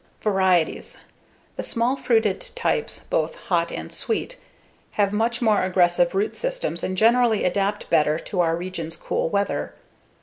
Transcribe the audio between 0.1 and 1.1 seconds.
Varieties: